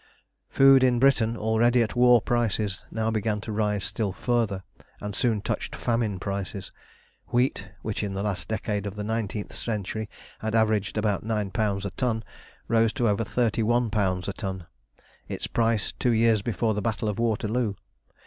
Food 0.49 0.83
in 0.83 0.97
Britain, 0.97 1.37
already 1.37 1.83
at 1.83 1.95
war 1.95 2.23
prices, 2.23 2.83
now 2.89 3.11
began 3.11 3.39
to 3.41 3.51
rise 3.51 3.83
still 3.83 4.11
further, 4.11 4.63
and 4.99 5.13
soon 5.15 5.41
touched 5.41 5.75
famine 5.75 6.17
prices. 6.19 6.71
Wheat, 7.27 7.69
which 7.83 8.01
in 8.01 8.15
the 8.15 8.23
last 8.23 8.47
decade 8.47 8.87
of 8.87 8.95
the 8.95 9.03
nineteenth 9.03 9.53
century 9.53 10.09
had 10.39 10.55
averaged 10.55 10.97
about 10.97 11.23
£9 11.23 11.85
a 11.85 11.89
ton, 11.91 12.23
rose 12.67 12.93
to 12.93 13.07
over 13.07 13.23
£31 13.23 14.27
a 14.27 14.33
ton, 14.33 14.65
its 15.27 15.45
price 15.45 15.91
two 15.91 16.11
years 16.13 16.41
before 16.41 16.73
the 16.73 16.81
Battle 16.81 17.07
of 17.07 17.19
Waterloo. 17.19 17.75